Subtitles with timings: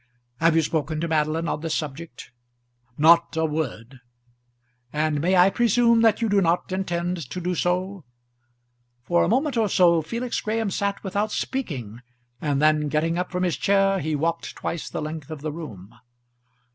[0.39, 2.31] Have you spoken to Madeline on this subject?"
[2.97, 3.99] "Not a word."
[4.91, 8.03] "And I may presume that you do not intend to do so."
[9.03, 11.99] For a moment or so Felix Graham sat without speaking,
[12.41, 15.93] and then, getting up from his chair, he walked twice the length of the room.